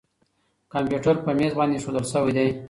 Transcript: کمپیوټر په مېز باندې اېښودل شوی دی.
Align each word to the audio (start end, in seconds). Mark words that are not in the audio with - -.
کمپیوټر 0.73 1.15
په 1.25 1.31
مېز 1.37 1.53
باندې 1.59 1.75
اېښودل 1.77 2.05
شوی 2.11 2.31
دی. 2.37 2.47